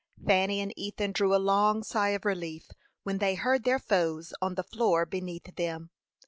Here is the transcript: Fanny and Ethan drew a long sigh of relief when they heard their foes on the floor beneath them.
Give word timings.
Fanny 0.25 0.59
and 0.59 0.73
Ethan 0.75 1.11
drew 1.11 1.35
a 1.35 1.37
long 1.37 1.83
sigh 1.83 2.07
of 2.09 2.25
relief 2.25 2.71
when 3.03 3.19
they 3.19 3.35
heard 3.35 3.65
their 3.65 3.77
foes 3.77 4.33
on 4.41 4.55
the 4.55 4.63
floor 4.63 5.05
beneath 5.05 5.55
them. 5.57 5.91